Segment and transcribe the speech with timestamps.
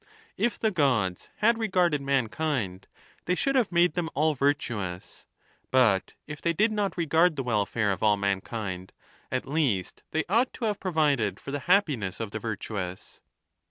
[0.35, 2.87] If the Gods had regarded mankind,
[3.25, 5.27] they should have made them all virtuous;
[5.69, 8.93] but if they did not regard the welfare of all mankind,
[9.31, 13.21] at least they ought to have provided for the happiness of the virtuous.